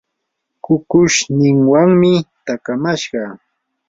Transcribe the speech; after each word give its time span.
kukushninwanmi 0.63 2.11
taakamashqa. 2.45 3.23